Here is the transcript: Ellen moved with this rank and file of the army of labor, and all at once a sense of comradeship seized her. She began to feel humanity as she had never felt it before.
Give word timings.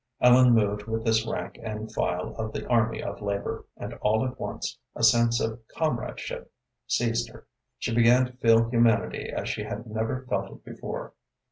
Ellen 0.19 0.53
moved 0.55 0.85
with 0.87 1.05
this 1.05 1.27
rank 1.27 1.59
and 1.61 1.91
file 1.93 2.33
of 2.37 2.53
the 2.53 2.65
army 2.67 3.03
of 3.03 3.21
labor, 3.21 3.67
and 3.77 3.93
all 4.01 4.25
at 4.25 4.39
once 4.39 4.79
a 4.95 5.03
sense 5.03 5.39
of 5.39 5.59
comradeship 5.77 6.51
seized 6.87 7.29
her. 7.29 7.45
She 7.77 7.93
began 7.93 8.25
to 8.25 8.33
feel 8.37 8.67
humanity 8.67 9.29
as 9.29 9.47
she 9.47 9.63
had 9.63 9.85
never 9.85 10.25
felt 10.27 10.49
it 10.51 10.65
before. 10.65 11.13